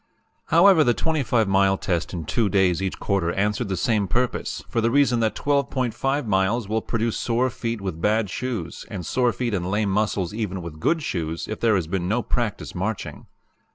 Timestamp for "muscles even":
9.91-10.63